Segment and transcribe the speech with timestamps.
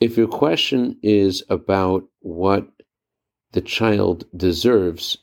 [0.00, 2.66] If your question is about what
[3.52, 5.18] the child deserves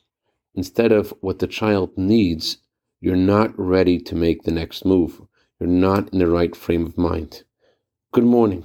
[0.54, 2.56] instead of what the child needs,
[2.98, 5.20] you're not ready to make the next move.
[5.60, 7.44] You're not in the right frame of mind.
[8.12, 8.64] Good morning.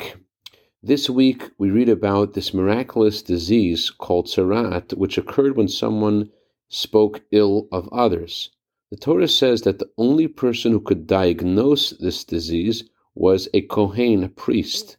[0.81, 6.29] This week we read about this miraculous disease called tzaraat, which occurred when someone
[6.69, 8.49] spoke ill of others.
[8.92, 14.24] The Torah says that the only person who could diagnose this disease was a Kohen,
[14.24, 14.96] a priest.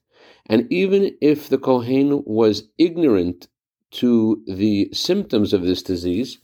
[0.49, 3.49] And even if the Kohen was ignorant
[3.91, 6.39] to the symptoms of this disease,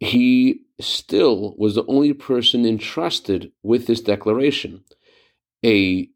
[0.00, 4.84] he still was the only person entrusted with this declaration.
[5.64, 6.08] A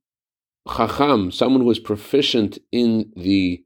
[0.68, 3.64] Chacham, someone who was proficient in the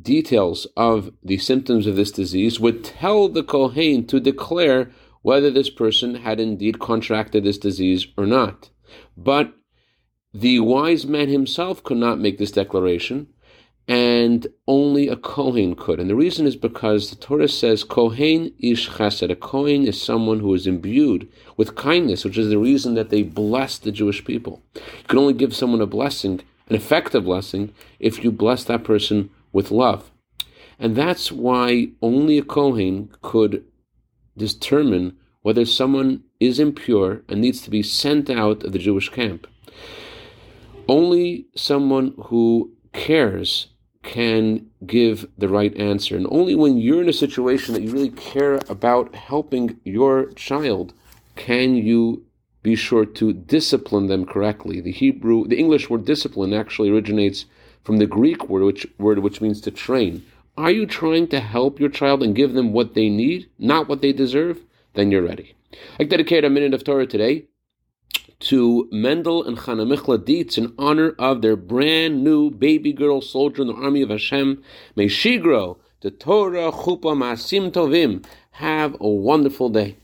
[0.00, 4.90] details of the symptoms of this disease, would tell the Kohen to declare
[5.22, 8.70] whether this person had indeed contracted this disease or not.
[9.16, 9.52] But
[10.34, 13.28] the wise man himself could not make this declaration,
[13.88, 15.98] and only a Kohen could.
[15.98, 19.30] And the reason is because the Torah says Kohen ish chesed.
[19.30, 23.22] A Kohen is someone who is imbued with kindness, which is the reason that they
[23.22, 24.62] bless the Jewish people.
[24.74, 29.30] You can only give someone a blessing, an effective blessing, if you bless that person
[29.52, 30.10] with love.
[30.78, 33.64] And that's why only a Kohen could
[34.36, 39.46] determine whether someone is impure and needs to be sent out of the Jewish camp.
[40.88, 43.68] Only someone who cares
[44.02, 46.16] can give the right answer.
[46.16, 50.94] And only when you're in a situation that you really care about helping your child
[51.36, 52.24] can you
[52.62, 54.80] be sure to discipline them correctly.
[54.80, 57.44] The Hebrew, the English word discipline actually originates
[57.84, 60.24] from the Greek word which word which means to train.
[60.56, 64.02] Are you trying to help your child and give them what they need, not what
[64.02, 64.60] they deserve?
[64.94, 65.54] Then you're ready.
[66.00, 67.44] I dedicate a minute of Torah today
[68.40, 73.62] to Mendel and Chana Michla Dietz in honor of their brand new baby girl soldier
[73.62, 74.62] in the army of Hashem.
[74.94, 78.24] May she grow to Torah Chupa Masim Tovim.
[78.52, 79.96] Have a wonderful day.